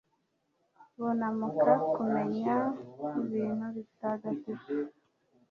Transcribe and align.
bunamuha 0.97 1.71
kumenya 1.93 2.55
ibintu 3.21 3.65
bitagatifu 3.75 4.71